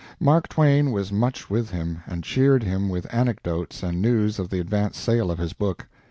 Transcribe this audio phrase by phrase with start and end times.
[0.19, 4.59] Mark Twain was much with him, and cheered him with anecdotes and news of the
[4.59, 5.87] advance sale of his book.